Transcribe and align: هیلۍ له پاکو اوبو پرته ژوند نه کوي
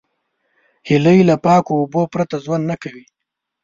هیلۍ 0.87 1.19
له 1.29 1.35
پاکو 1.43 1.73
اوبو 1.79 2.01
پرته 2.13 2.35
ژوند 2.43 2.63
نه 2.71 2.75
کوي 2.81 3.05